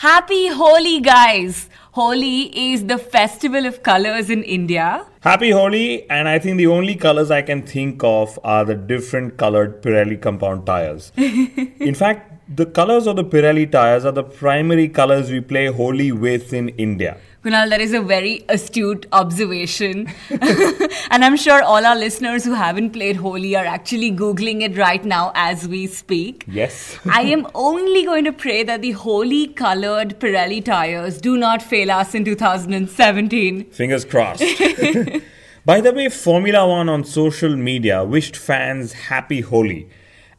[0.00, 1.68] Happy Holi, guys!
[1.92, 5.04] Holi is the festival of colors in India.
[5.20, 9.36] Happy Holi, and I think the only colors I can think of are the different
[9.36, 11.12] colored Pirelli compound tires.
[11.18, 16.12] in fact, the colors of the Pirelli tires are the primary colors we play Holi
[16.12, 17.18] with in India.
[17.42, 20.12] Kunal, that is a very astute observation.
[20.30, 25.02] and I'm sure all our listeners who haven't played Holi are actually Googling it right
[25.02, 26.44] now as we speak.
[26.46, 26.98] Yes.
[27.06, 31.90] I am only going to pray that the Holi colored Pirelli tires do not fail
[31.90, 33.70] us in 2017.
[33.70, 34.42] Fingers crossed.
[35.64, 39.88] By the way, Formula One on social media wished fans happy Holi.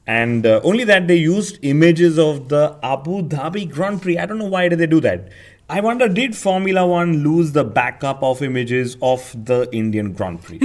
[0.05, 4.17] And uh, only that they used images of the Abu Dhabi Grand Prix.
[4.17, 5.29] I don't know why did they do that.
[5.71, 10.57] I wonder, did Formula One lose the backup of images of the Indian Grand Prix?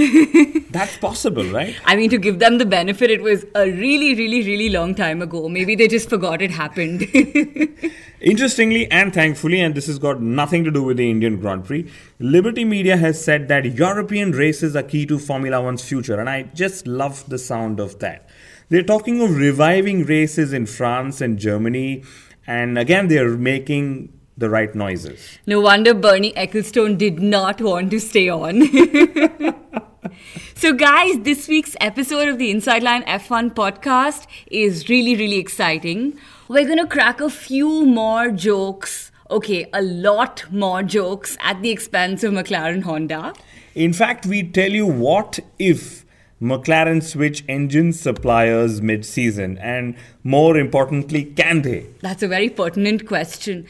[0.71, 1.73] That's possible, right?
[1.85, 5.21] I mean, to give them the benefit, it was a really, really, really long time
[5.21, 5.47] ago.
[5.47, 7.03] Maybe they just forgot it happened.
[8.19, 11.89] Interestingly and thankfully, and this has got nothing to do with the Indian Grand Prix,
[12.19, 16.43] Liberty Media has said that European races are key to Formula One's future, and I
[16.53, 18.27] just love the sound of that.
[18.67, 22.03] They're talking of reviving races in France and Germany,
[22.45, 25.39] and again, they're making the right noises.
[25.45, 28.61] No wonder Bernie Ecclestone did not want to stay on.
[30.55, 36.17] so, guys, this week's episode of the Inside Line F1 podcast is really, really exciting.
[36.47, 39.11] We're going to crack a few more jokes.
[39.29, 43.33] Okay, a lot more jokes at the expense of McLaren Honda.
[43.75, 46.05] In fact, we tell you what if
[46.41, 51.87] McLaren switch engine suppliers mid season, and more importantly, can they?
[52.01, 53.65] That's a very pertinent question.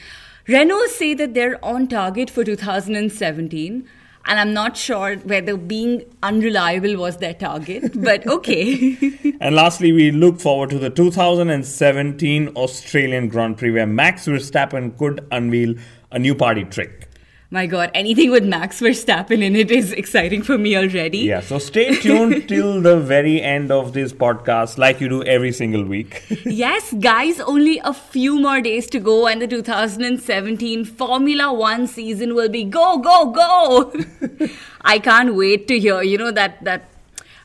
[0.47, 3.87] Renault say that they're on target for 2017
[4.27, 8.97] and I'm not sure whether being unreliable was their target, but okay.
[9.41, 15.25] and lastly, we look forward to the 2017 Australian Grand Prix where Max Verstappen could
[15.31, 15.75] unveil
[16.11, 17.06] a new party trick
[17.49, 21.19] my god, anything with Max Verstappen in it is exciting for me already.
[21.19, 25.53] Yeah, so stay tuned till the very end of this podcast, like you do every
[25.53, 26.23] single week.
[26.45, 32.35] yes, guys, only a few more days to go, and the 2017 Formula One season
[32.35, 33.93] will be go, go, go.
[34.81, 36.89] I can't wait to hear, you know, that, that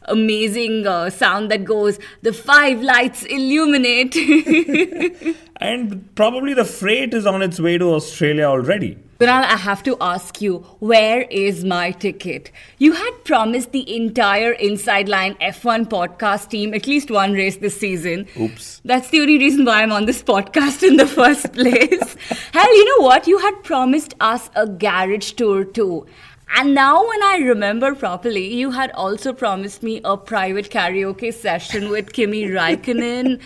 [0.06, 4.16] amazing uh, sound that goes, the five lights illuminate.
[5.62, 8.98] And probably the freight is on its way to Australia already.
[9.18, 12.50] Kunal, I have to ask you, where is my ticket?
[12.78, 17.78] You had promised the entire Inside Line F1 podcast team at least one race this
[17.78, 18.26] season.
[18.36, 18.80] Oops.
[18.84, 22.16] That's the only reason why I'm on this podcast in the first place.
[22.52, 23.28] Hell, you know what?
[23.28, 26.04] You had promised us a garage tour too.
[26.54, 31.88] And now, when I remember properly, you had also promised me a private karaoke session
[31.88, 33.40] with Kimi Raikkonen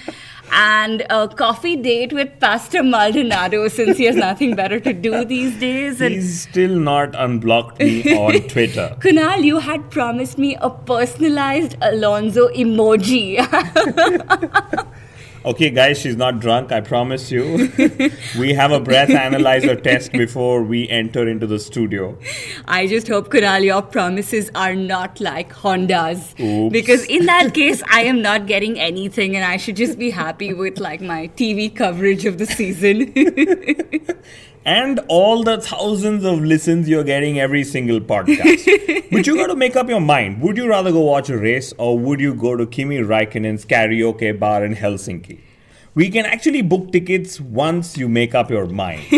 [0.52, 5.58] and a coffee date with Pastor Maldonado since he has nothing better to do these
[5.58, 6.00] days.
[6.00, 8.96] And He's still not unblocked me on Twitter.
[9.00, 13.36] Kunal, you had promised me a personalized Alonso emoji.
[15.46, 17.70] Okay, guys, she's not drunk, I promise you.
[18.36, 22.18] we have a breath analyzer test before we enter into the studio.
[22.64, 26.34] I just hope, Kunal, your promises are not like Honda's.
[26.40, 26.72] Oops.
[26.72, 30.52] Because in that case, I am not getting anything and I should just be happy
[30.52, 33.12] with like my TV coverage of the season.
[34.66, 39.10] and all the thousands of listens you're getting every single podcast.
[39.12, 40.42] but you got to make up your mind.
[40.42, 44.36] Would you rather go watch a race or would you go to Kimi Raikkonen's karaoke
[44.38, 45.38] bar in Helsinki?
[45.94, 49.02] We can actually book tickets once you make up your mind.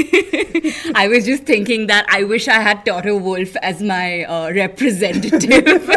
[0.95, 5.43] I was just thinking that I wish I had Toto Wolff as my uh, representative.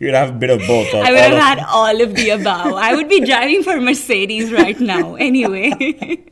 [0.00, 0.92] You'd have a bit of both.
[0.92, 2.74] I would have had all of the above.
[2.74, 6.24] I would be driving for Mercedes right now, anyway.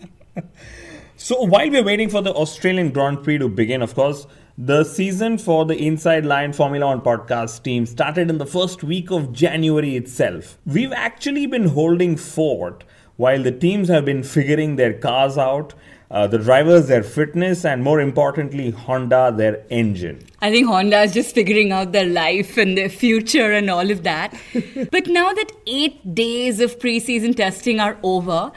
[1.23, 4.27] So while we're waiting for the Australian Grand Prix to begin, of course,
[4.57, 9.11] the season for the Inside Line Formula One podcast team started in the first week
[9.11, 10.57] of January itself.
[10.65, 12.85] We've actually been holding fort
[13.17, 15.75] while the teams have been figuring their cars out.
[16.11, 20.19] uh, the drivers their fitness, and more importantly, Honda their engine.
[20.41, 24.03] I think Honda is just figuring out their life and their future and all of
[24.03, 24.35] that.
[24.91, 28.51] but now that eight days of preseason testing are over,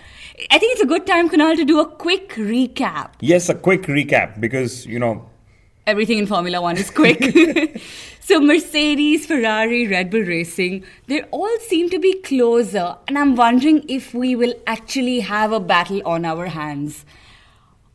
[0.49, 3.11] I think it's a good time, Kunal, to do a quick recap.
[3.19, 5.29] Yes, a quick recap because, you know,
[5.85, 7.79] everything in Formula One is quick.
[8.19, 12.97] so, Mercedes, Ferrari, Red Bull Racing, they all seem to be closer.
[13.07, 17.05] And I'm wondering if we will actually have a battle on our hands.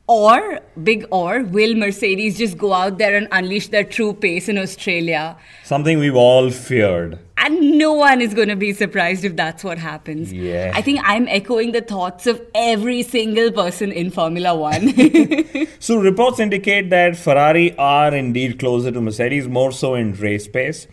[0.08, 4.56] Or, big or, will Mercedes just go out there and unleash their true pace in
[4.56, 5.36] Australia?
[5.64, 7.18] Something we've all feared.
[7.36, 10.32] And no one is going to be surprised if that's what happens.
[10.32, 10.72] Yeah.
[10.74, 14.94] I think I'm echoing the thoughts of every single person in Formula One.
[15.78, 20.86] so, reports indicate that Ferrari are indeed closer to Mercedes, more so in race pace.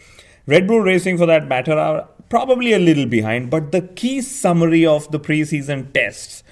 [0.46, 4.86] Red Bull Racing, for that matter, are probably a little behind, but the key summary
[4.86, 6.44] of the preseason tests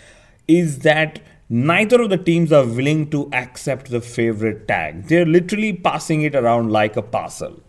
[0.47, 5.07] is that neither of the teams are willing to accept the favorite tag.
[5.07, 7.61] They're literally passing it around like a parcel.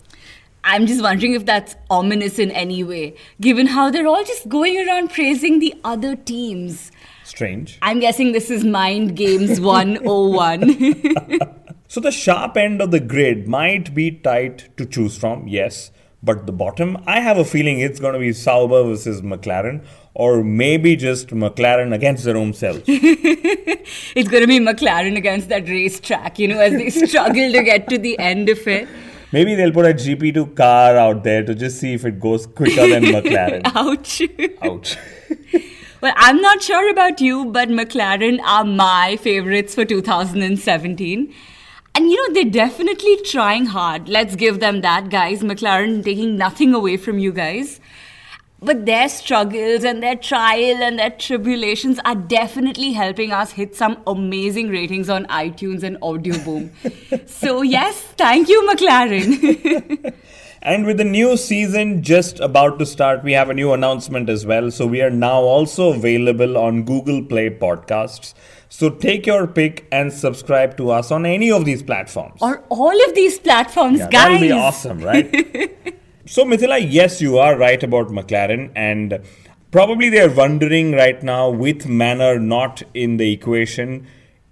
[0.67, 4.79] I'm just wondering if that's ominous in any way, given how they're all just going
[4.87, 6.91] around praising the other teams.
[7.23, 7.79] Strange.
[7.83, 11.41] I'm guessing this is Mind Games 101.
[11.89, 15.91] so the sharp end of the grid might be tight to choose from, yes.
[16.23, 19.85] But the bottom, I have a feeling it's going to be Sauber versus McLaren,
[20.15, 22.83] or maybe just McLaren against their own self.
[22.87, 27.89] it's going to be McLaren against that racetrack, you know, as they struggle to get
[27.89, 28.89] to the end of it.
[29.33, 32.87] Maybe they'll put a GP2 car out there to just see if it goes quicker
[32.89, 33.63] than McLaren.
[33.75, 34.23] Ouch.
[34.63, 34.97] Ouch.
[36.01, 41.35] well, I'm not sure about you, but McLaren are my favorites for 2017.
[41.97, 44.09] And you know, they're definitely trying hard.
[44.09, 45.43] Let's give them that, guys.
[45.43, 47.81] McLaren taking nothing away from you guys.
[48.65, 54.03] But their struggles and their trial and their tribulations are definitely helping us hit some
[54.07, 56.73] amazing ratings on iTunes and Audio Boom.
[57.27, 60.15] so, yes, thank you, McLaren.
[60.63, 64.47] and with the new season just about to start, we have a new announcement as
[64.47, 64.71] well.
[64.71, 68.33] So, we are now also available on Google Play Podcasts.
[68.71, 72.41] So take your pick and subscribe to us on any of these platforms.
[72.43, 74.13] Or all of these platforms, yeah, guys.
[74.13, 75.95] That would be awesome, right?
[76.27, 79.21] so, Mithila, yes, you are right about McLaren, and
[79.71, 84.07] probably they're wondering right now with Manor not in the equation,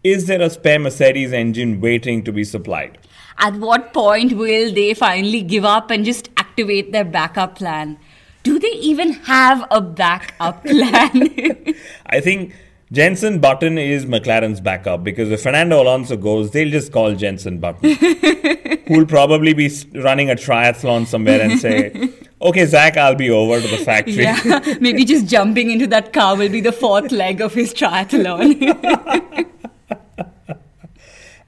[0.04, 2.98] is there a spare Mercedes engine waiting to be supplied?
[3.38, 7.98] At what point will they finally give up and just activate their backup plan?
[8.42, 11.34] Do they even have a backup plan?
[12.06, 12.54] I think
[12.92, 17.94] Jenson Button is McLaren's backup because if Fernando Alonso goes, they'll just call Jenson Button,
[18.86, 22.10] who'll probably be running a triathlon somewhere and say,
[22.42, 24.24] Okay, Zak, I'll be over to the factory.
[24.24, 29.48] Yeah, maybe just jumping into that car will be the fourth leg of his triathlon.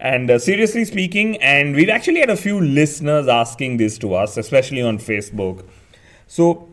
[0.00, 4.38] and uh, seriously speaking, and we've actually had a few listeners asking this to us,
[4.38, 5.66] especially on Facebook.
[6.26, 6.68] So,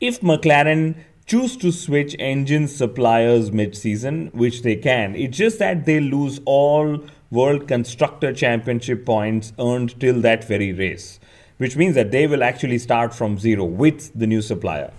[0.00, 0.94] if McLaren
[1.30, 5.14] choose to switch engine suppliers mid-season, which they can.
[5.14, 11.20] It's just that they lose all World Constructor Championship points earned till that very race,
[11.58, 14.92] which means that they will actually start from zero with the new supplier.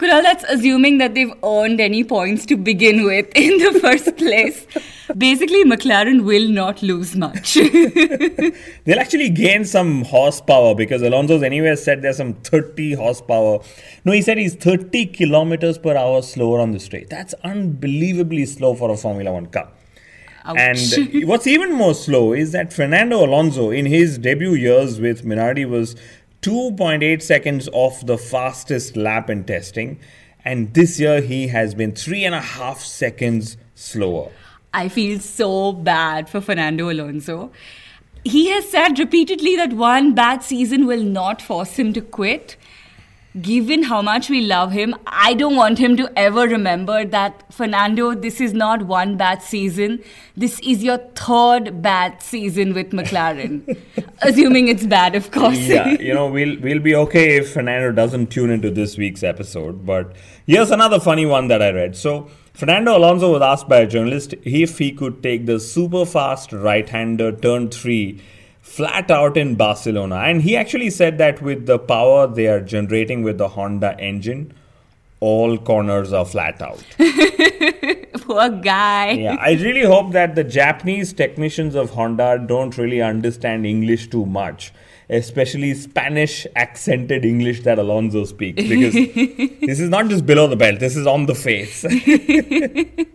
[0.00, 4.66] Kunal, that's assuming that they've earned any points to begin with in the first place.
[5.16, 7.54] Basically, McLaren will not lose much.
[8.84, 13.58] They'll actually gain some horsepower because Alonso's anyway said there's some 30 horsepower.
[14.06, 17.10] No, he said he's 30 kilometers per hour slower on the straight.
[17.10, 19.68] That's unbelievably slow for a Formula One car.
[20.44, 20.56] Ouch.
[20.56, 25.68] And what's even more slow is that Fernando Alonso, in his debut years with Minardi,
[25.68, 25.96] was
[26.42, 29.98] 2.8 seconds off the fastest lap in testing.
[30.44, 34.30] And this year he has been three and a half seconds slower.
[34.72, 37.50] I feel so bad for Fernando Alonso.
[38.24, 42.56] He has said repeatedly that one bad season will not force him to quit
[43.40, 48.14] given how much we love him, I don't want him to ever remember that, Fernando,
[48.14, 50.02] this is not one bad season.
[50.36, 53.78] This is your third bad season with McLaren.
[54.22, 55.58] Assuming it's bad, of course.
[55.58, 59.86] yeah, you know, we'll, we'll be okay if Fernando doesn't tune into this week's episode.
[59.86, 61.96] But here's another funny one that I read.
[61.96, 66.52] So, Fernando Alonso was asked by a journalist if he could take the super fast
[66.52, 68.20] right hander turn three
[68.70, 70.16] flat out in Barcelona.
[70.16, 74.54] And he actually said that with the power they are generating with the Honda engine,
[75.18, 76.84] all corners are flat out.
[78.20, 79.10] Poor guy.
[79.10, 84.24] Yeah, I really hope that the Japanese technicians of Honda don't really understand English too
[84.24, 84.72] much,
[85.08, 88.94] especially Spanish accented English that Alonso speaks, because
[89.66, 91.84] this is not just below the belt, this is on the face.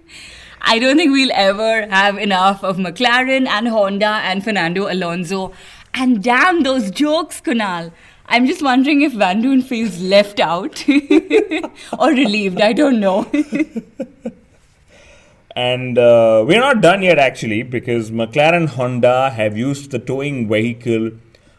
[0.68, 5.54] I don't think we'll ever have enough of McLaren and Honda and Fernando Alonso.
[5.94, 7.92] And damn those jokes, Kunal.
[8.26, 10.84] I'm just wondering if Vandoorne feels left out
[12.00, 12.60] or relieved.
[12.60, 13.30] I don't know.
[15.56, 21.12] and uh, we're not done yet, actually, because McLaren Honda have used the towing vehicle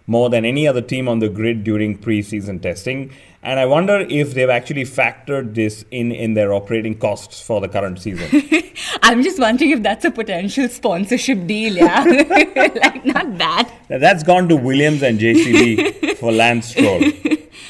[0.08, 3.12] more than any other team on the grid during preseason testing.
[3.46, 7.68] And I wonder if they've actually factored this in in their operating costs for the
[7.68, 8.42] current season.
[9.02, 12.02] I'm just wondering if that's a potential sponsorship deal, yeah?
[12.28, 13.70] like, not bad.
[13.88, 17.04] Now, that's gone to Williams and JCB for Lance Stroll.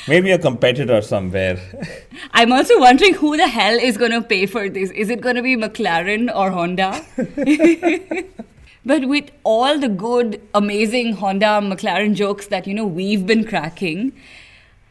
[0.08, 1.60] Maybe a competitor somewhere.
[2.32, 4.90] I'm also wondering who the hell is going to pay for this.
[4.92, 7.04] Is it going to be McLaren or Honda?
[8.86, 14.12] but with all the good, amazing Honda McLaren jokes that, you know, we've been cracking,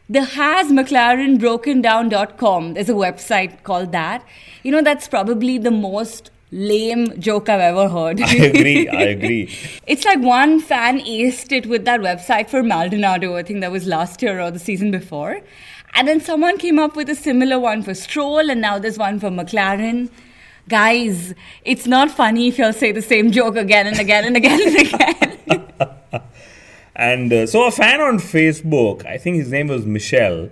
[0.08, 4.24] the has McLaren broken down.com, there's a website called that.
[4.62, 8.20] You know, that's probably the most lame joke I've ever heard.
[8.20, 8.88] I agree.
[8.88, 9.52] I agree.
[9.86, 13.36] it's like one fan aced it with that website for Maldonado.
[13.36, 15.40] I think that was last year or the season before.
[15.94, 19.18] And then someone came up with a similar one for Stroll, and now there's one
[19.18, 20.10] for McLaren.
[20.68, 21.34] Guys,
[21.64, 24.76] it's not funny if you'll say the same joke again and again and again and
[24.76, 25.62] again.
[26.96, 30.50] and uh, so a fan on Facebook, I think his name was Michelle,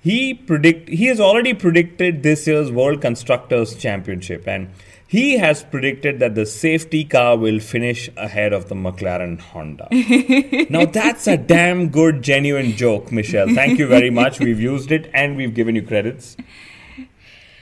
[0.00, 4.70] he predict he has already predicted this year's World Constructors Championship and
[5.12, 9.86] he has predicted that the safety car will finish ahead of the McLaren Honda.
[10.70, 13.54] now, that's a damn good, genuine joke, Michelle.
[13.54, 14.40] Thank you very much.
[14.40, 16.38] We've used it and we've given you credits.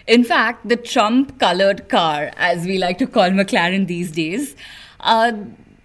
[0.07, 4.55] In fact, the Trump colored car, as we like to call McLaren these days,
[5.01, 5.33] uh,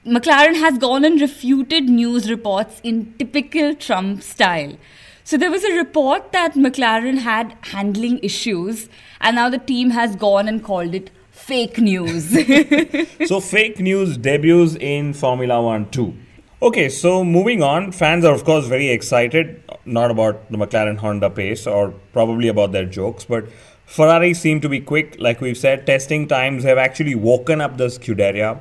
[0.06, 4.78] McLaren has gone and refuted news reports in typical Trump style.
[5.24, 8.88] So there was a report that McLaren had handling issues,
[9.20, 12.30] and now the team has gone and called it fake news.
[13.26, 16.16] so, fake news debuts in Formula One too.
[16.62, 21.32] Okay, so moving on, fans are of course very excited, not about the McLaren Honda
[21.32, 23.50] pace or probably about their jokes, but
[23.88, 25.16] Ferrari seem to be quick.
[25.20, 28.60] Like we've said, testing times have actually woken up the Scuderia,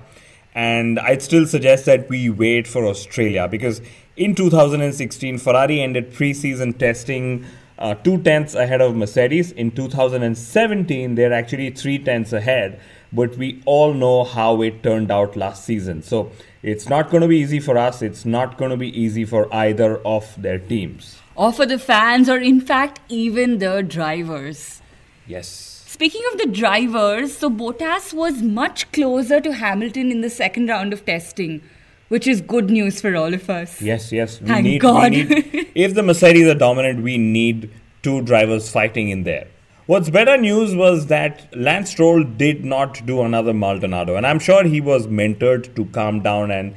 [0.55, 3.81] and I'd still suggest that we wait for Australia because
[4.17, 7.45] in 2016, Ferrari ended preseason testing
[7.79, 9.51] uh, two tenths ahead of Mercedes.
[9.53, 12.81] In 2017, they're actually three tenths ahead.
[13.13, 16.03] But we all know how it turned out last season.
[16.03, 16.31] So
[16.63, 18.03] it's not going to be easy for us.
[18.03, 21.19] It's not going to be easy for either of their teams.
[21.37, 24.81] Or for the fans, or in fact, even the drivers.
[25.27, 25.74] Yes.
[25.95, 30.93] Speaking of the drivers, so Bottas was much closer to Hamilton in the second round
[30.93, 31.63] of testing
[32.09, 33.81] which is good news for all of us.
[33.81, 34.41] Yes, yes.
[34.41, 35.13] We Thank need, God.
[35.13, 37.71] We need, if the Mercedes are dominant, we need
[38.03, 39.47] two drivers fighting in there.
[39.87, 44.65] What's better news was that Lance Stroll did not do another Maldonado, and I'm sure
[44.65, 46.75] he was mentored to calm down and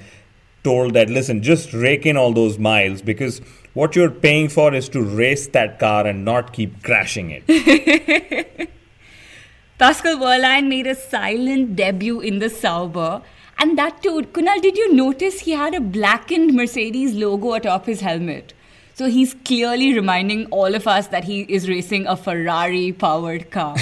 [0.63, 3.41] told that listen, just rake in all those miles because
[3.73, 8.69] what you're paying for is to race that car and not keep crashing it.
[9.79, 13.21] Pascal Wehrlein made a silent debut in the Sauber
[13.59, 18.01] and that too, Kunal, did you notice he had a blackened Mercedes logo atop his
[18.01, 18.53] helmet?
[18.95, 23.75] So he's clearly reminding all of us that he is racing a Ferrari powered car.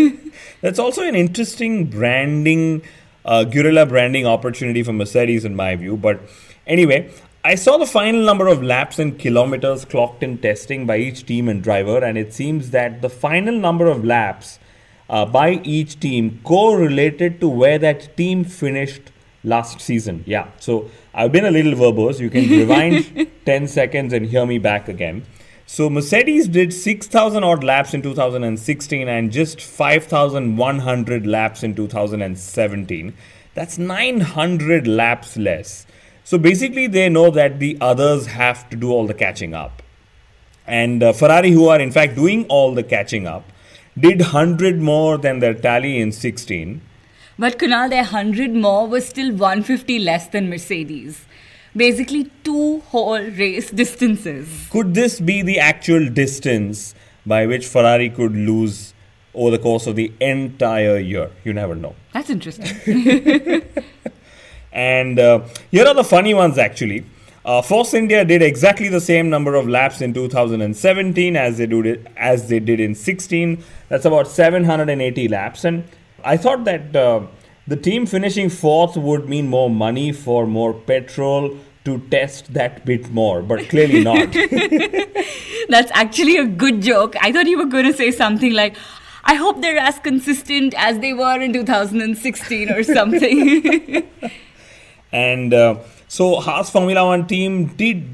[0.62, 2.80] That's also an interesting branding,
[3.26, 5.98] uh, guerrilla branding opportunity for Mercedes, in my view.
[5.98, 6.20] But
[6.66, 7.10] anyway,
[7.44, 11.50] I saw the final number of laps and kilometers clocked in testing by each team
[11.50, 14.58] and driver, and it seems that the final number of laps
[15.08, 20.24] uh, by each team correlated to where that team finished last season.
[20.26, 20.48] Yeah.
[20.58, 22.18] So I've been a little verbose.
[22.20, 25.26] You can rewind 10 seconds and hear me back again.
[25.66, 33.14] So Mercedes did 6,000 odd laps in 2016 and just 5,100 laps in 2017.
[33.54, 35.86] That's 900 laps less.
[36.22, 39.82] So basically, they know that the others have to do all the catching up.
[40.66, 43.44] And uh, Ferrari, who are in fact doing all the catching up,
[43.98, 46.80] did 100 more than their tally in 16
[47.36, 51.26] but Kunal, their 100 more was still 150 less than Mercedes.
[51.76, 54.68] Basically, two whole race distances.
[54.70, 56.94] Could this be the actual distance
[57.26, 58.94] by which Ferrari could lose
[59.34, 61.32] over the course of the entire year?
[61.42, 61.96] You never know.
[62.12, 62.68] That's interesting.
[64.72, 65.40] and uh,
[65.72, 67.04] here are the funny ones actually.
[67.44, 72.08] Uh, Force India did exactly the same number of laps in 2017 as they did
[72.16, 73.62] as they did in 16.
[73.90, 75.84] That's about 780 laps, and
[76.24, 77.26] I thought that uh,
[77.66, 83.10] the team finishing fourth would mean more money for more petrol to test that bit
[83.10, 84.32] more, but clearly not.
[85.68, 87.14] That's actually a good joke.
[87.20, 88.74] I thought you were going to say something like,
[89.24, 94.06] I hope they're as consistent as they were in 2016 or something.
[95.12, 95.78] and uh,
[96.14, 98.08] so Haas Formula One team did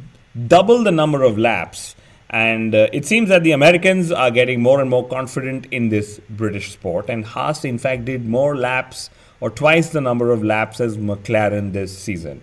[0.48, 1.94] double the number of laps.
[2.30, 6.18] And uh, it seems that the Americans are getting more and more confident in this
[6.30, 7.10] British sport.
[7.10, 11.74] And Haas, in fact, did more laps or twice the number of laps as McLaren
[11.74, 12.40] this season.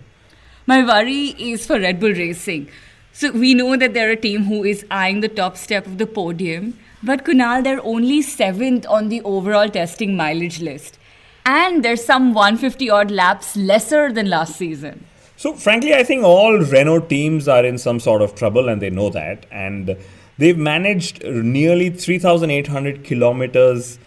[0.66, 2.68] My worry is for Red Bull Racing.
[3.12, 6.06] So we know that they're a team who is eyeing the top step of the
[6.06, 6.78] podium.
[7.02, 11.00] But Kunal, they're only seventh on the overall testing mileage list.
[11.44, 15.04] And there's some 150 odd laps lesser than last season.
[15.38, 18.90] So, frankly, I think all Renault teams are in some sort of trouble and they
[18.90, 19.46] know that.
[19.52, 19.96] And
[20.36, 24.00] they've managed nearly 3,800 kilometers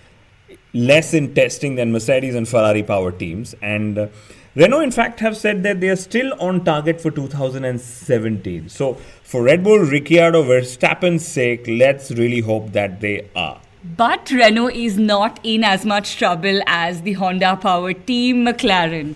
[0.74, 3.56] less in testing than Mercedes and Ferrari power teams.
[3.62, 4.10] And
[4.56, 8.68] Renault, in fact, have said that they are still on target for 2017.
[8.68, 13.62] So, for Red Bull, Ricciardo Verstappen's sake, let's really hope that they are.
[13.86, 19.16] But Renault is not in as much trouble as the Honda power team McLaren.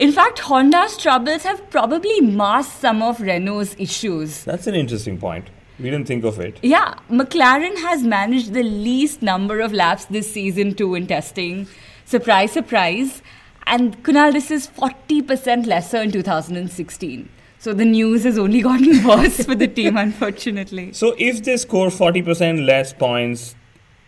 [0.00, 4.44] In fact, Honda's troubles have probably masked some of Renault's issues.
[4.44, 5.50] That's an interesting point.
[5.78, 6.58] We didn't think of it.
[6.62, 11.68] Yeah, McLaren has managed the least number of laps this season too in testing.
[12.06, 13.20] Surprise, surprise.
[13.66, 17.28] And Kunal, this is 40% lesser in 2016.
[17.58, 20.94] So the news has only gotten worse for the team, unfortunately.
[20.94, 23.54] So if they score 40% less points,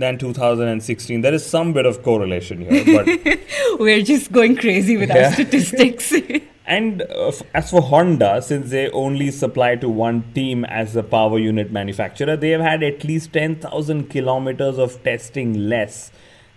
[0.03, 1.21] than 2016.
[1.21, 3.39] There is some bit of correlation here, but
[3.79, 5.27] we're just going crazy with yeah.
[5.27, 6.13] our statistics.
[6.67, 11.39] and uh, as for Honda, since they only supply to one team as a power
[11.39, 16.11] unit manufacturer, they have had at least 10,000 kilometers of testing less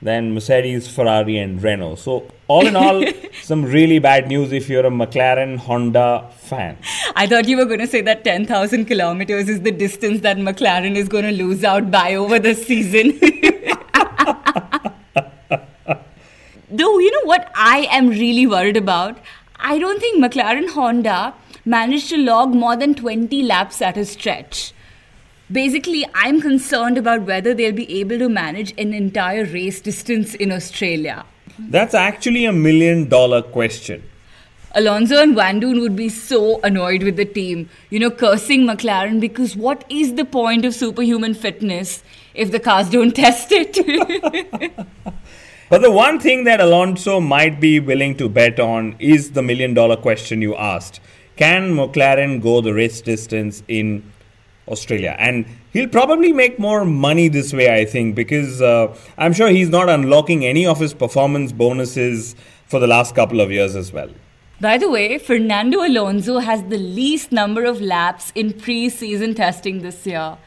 [0.05, 1.95] than Mercedes, Ferrari, and Renault.
[1.95, 3.03] So, all in all,
[3.41, 6.77] some really bad news if you're a McLaren Honda fan.
[7.15, 10.95] I thought you were going to say that 10,000 kilometers is the distance that McLaren
[10.95, 13.19] is going to lose out by over the season.
[16.69, 19.17] Though, you know what I am really worried about?
[19.57, 21.33] I don't think McLaren Honda
[21.65, 24.74] managed to log more than 20 laps at a stretch.
[25.51, 30.51] Basically, I'm concerned about whether they'll be able to manage an entire race distance in
[30.51, 31.23] Australia.
[31.59, 34.03] That's actually a million dollar question.
[34.73, 39.55] Alonso and Vandoorne would be so annoyed with the team, you know, cursing McLaren because
[39.55, 42.03] what is the point of superhuman fitness
[42.33, 43.75] if the cars don't test it?
[45.69, 49.75] but the one thing that Alonso might be willing to bet on is the million
[49.75, 50.99] dollar question you asked.
[51.37, 54.03] Can McLaren go the race distance in
[54.67, 55.15] Australia.
[55.19, 59.69] And he'll probably make more money this way, I think, because uh, I'm sure he's
[59.69, 62.35] not unlocking any of his performance bonuses
[62.67, 64.09] for the last couple of years as well.
[64.59, 69.81] By the way, Fernando Alonso has the least number of laps in pre season testing
[69.81, 70.37] this year.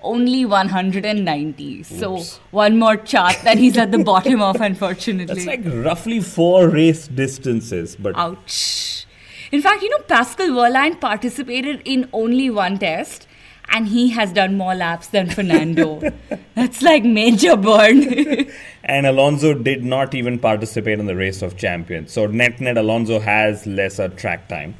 [0.00, 1.80] Only 190.
[1.80, 1.98] Oops.
[1.98, 5.44] So, one more chart that he's at the bottom of, unfortunately.
[5.44, 7.96] That's like roughly four race distances.
[7.96, 9.06] But Ouch.
[9.50, 13.27] In fact, you know, Pascal Wehrlein participated in only one test
[13.70, 16.00] and he has done more laps than Fernando.
[16.54, 18.48] That's like major burn.
[18.84, 22.12] and Alonso did not even participate in the race of champions.
[22.12, 24.74] So net net Alonso has lesser track time.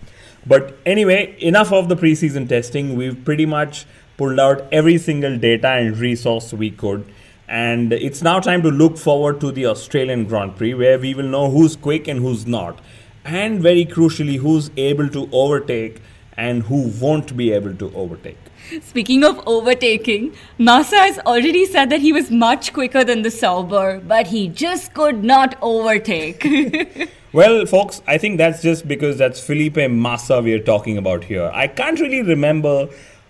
[0.47, 2.97] But anyway, enough of the preseason testing.
[2.97, 7.07] We've pretty much pulled out every single data and resource we could.
[7.49, 11.29] And it's now time to look forward to the Australian Grand Prix where we will
[11.29, 12.81] know who's quick and who's not.
[13.25, 16.01] And very crucially, who's able to overtake
[16.39, 18.39] and who won't be able to overtake.
[18.81, 24.01] Speaking of overtaking, Massa has already said that he was much quicker than the Sauber,
[24.01, 26.47] but he just could not overtake.
[27.33, 31.51] well, folks, I think that's just because that's Felipe Massa we're talking about here.
[31.53, 32.89] I can't really remember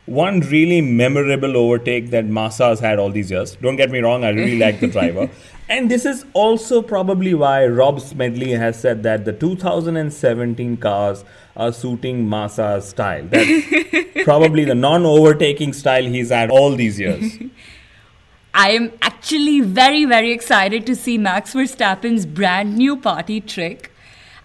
[0.08, 3.56] one really memorable overtake that Massa has had all these years.
[3.56, 5.30] Don't get me wrong, I really like the driver.
[5.70, 11.72] And this is also probably why Rob Smedley has said that the 2017 cars are
[11.72, 13.26] suiting Massa's style.
[13.28, 17.36] That's probably the non overtaking style he's had all these years.
[18.54, 23.92] I am actually very, very excited to see Max Verstappen's brand new party trick.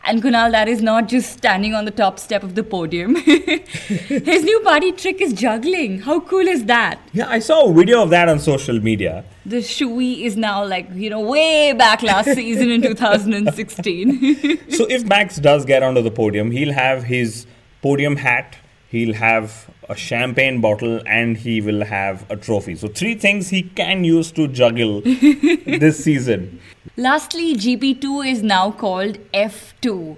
[0.06, 3.16] And Kunal, that is not just standing on the top step of the podium.
[3.16, 6.00] His new party trick is juggling.
[6.02, 7.00] How cool is that?
[7.14, 9.24] Yeah, I saw a video of that on social media.
[9.46, 14.70] The shoey is now like, you know, way back last season in 2016.
[14.72, 17.46] so if Max does get onto the podium, he'll have his
[17.82, 18.58] podium hat,
[18.90, 22.76] he'll have a champagne bottle, and he will have a trophy.
[22.76, 26.60] So three things he can use to juggle this season.
[26.98, 30.18] Lastly, GP2 is now called F2.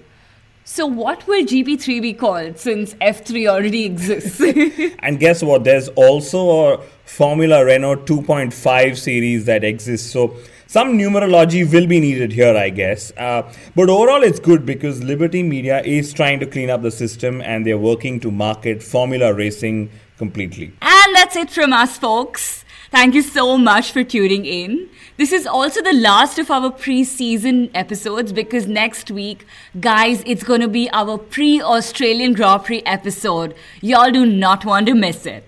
[0.67, 4.41] So, what will GP3 be called since F3 already exists?
[4.99, 5.63] and guess what?
[5.63, 10.11] There's also a Formula Renault 2.5 series that exists.
[10.11, 10.35] So,
[10.67, 13.11] some numerology will be needed here, I guess.
[13.17, 13.43] Uh,
[13.75, 17.65] but overall, it's good because Liberty Media is trying to clean up the system and
[17.65, 20.73] they're working to market Formula racing completely.
[20.81, 22.65] And that's it from us, folks.
[22.91, 24.89] Thank you so much for tuning in.
[25.17, 29.45] This is also the last of our pre-season episodes because next week,
[29.79, 33.55] guys, it's going to be our pre-Australian Grand Prix episode.
[33.81, 35.47] Y'all do not want to miss it.